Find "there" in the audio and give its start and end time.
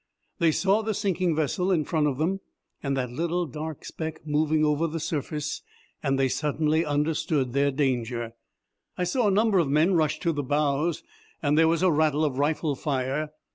11.55-11.67